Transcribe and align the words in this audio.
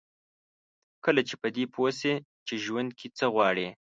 کله 1.05 1.21
چې 1.27 1.35
په 1.41 1.47
دې 1.55 1.65
پوه 1.73 1.89
شئ 1.99 2.15
چې 2.47 2.53
ژوند 2.65 2.89
کې 2.99 3.07
څه 3.17 3.25
غواړئ. 3.33 3.67